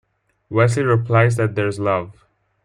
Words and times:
Wesley 0.49 0.81
replies 0.81 1.35
that 1.35 1.53
There's 1.53 1.77
love. 1.79 2.25